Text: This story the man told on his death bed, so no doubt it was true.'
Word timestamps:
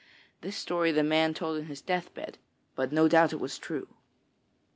This 0.41 0.55
story 0.57 0.91
the 0.91 1.03
man 1.03 1.35
told 1.35 1.59
on 1.59 1.65
his 1.67 1.79
death 1.79 2.11
bed, 2.15 2.39
so 2.75 2.85
no 2.89 3.07
doubt 3.07 3.33
it 3.33 3.39
was 3.39 3.59
true.' 3.59 3.87